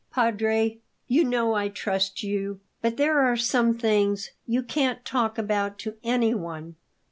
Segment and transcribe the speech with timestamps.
[0.09, 2.59] "Padre, you know I trust you!
[2.81, 6.75] But there are some things you can't talk about to anyone.